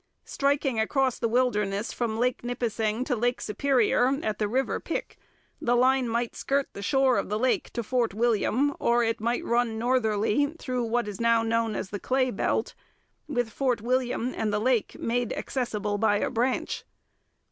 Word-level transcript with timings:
Striking 0.25 0.79
across 0.79 1.19
the 1.19 1.27
wilderness 1.29 1.93
from 1.93 2.17
Lake 2.19 2.43
Nipissing 2.43 3.03
to 3.03 3.15
Lake 3.15 3.39
Superior 3.39 4.19
at 4.23 4.39
the 4.39 4.47
river 4.47 4.79
Pic, 4.79 5.15
the 5.61 5.75
line 5.75 6.09
might 6.09 6.35
skirt 6.35 6.67
the 6.73 6.81
shore 6.81 7.19
of 7.19 7.29
the 7.29 7.37
lake 7.37 7.69
to 7.73 7.83
Fort 7.83 8.11
William, 8.11 8.73
or 8.79 9.03
it 9.03 9.21
might 9.21 9.45
run 9.45 9.77
northerly 9.77 10.55
through 10.57 10.85
what 10.85 11.07
is 11.07 11.21
now 11.21 11.43
known 11.43 11.75
as 11.75 11.91
the 11.91 11.99
clay 11.99 12.31
belt, 12.31 12.73
with 13.27 13.51
Fort 13.51 13.79
William 13.79 14.33
and 14.35 14.51
the 14.51 14.57
lake 14.57 14.97
made 14.99 15.33
accessible 15.33 15.99
by 15.99 16.17
a 16.17 16.31
branch. 16.31 16.83